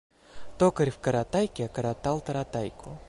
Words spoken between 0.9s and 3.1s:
коротайке окоротал таратайку.